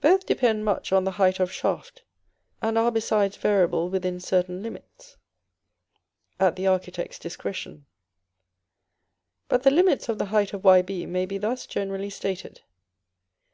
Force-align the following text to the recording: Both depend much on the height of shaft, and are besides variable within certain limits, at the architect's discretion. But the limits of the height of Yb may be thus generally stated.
Both 0.00 0.24
depend 0.24 0.64
much 0.64 0.90
on 0.90 1.04
the 1.04 1.10
height 1.20 1.38
of 1.38 1.52
shaft, 1.52 2.02
and 2.62 2.78
are 2.78 2.90
besides 2.90 3.36
variable 3.36 3.90
within 3.90 4.18
certain 4.18 4.62
limits, 4.62 5.18
at 6.38 6.56
the 6.56 6.66
architect's 6.66 7.18
discretion. 7.18 7.84
But 9.48 9.62
the 9.64 9.70
limits 9.70 10.08
of 10.08 10.16
the 10.16 10.24
height 10.32 10.54
of 10.54 10.62
Yb 10.62 11.06
may 11.08 11.26
be 11.26 11.36
thus 11.36 11.66
generally 11.66 12.08
stated. 12.08 12.62